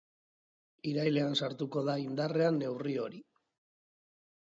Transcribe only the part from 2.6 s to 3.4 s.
neurri hori.